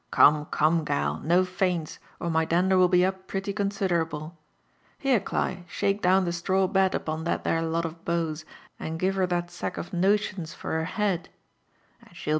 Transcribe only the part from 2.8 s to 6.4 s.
be up pretty considerable. Here, Gli, shake down the